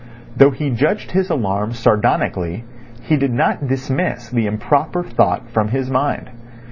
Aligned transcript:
Though 0.35 0.49
he 0.49 0.71
judged 0.71 1.11
his 1.11 1.29
alarm 1.29 1.73
sardonically 1.73 2.63
he 3.03 3.17
did 3.17 3.31
not 3.31 3.67
dismiss 3.67 4.29
the 4.31 4.47
improper 4.47 5.03
thought 5.03 5.47
from 5.51 5.67
his 5.67 5.91
mind. 5.91 6.31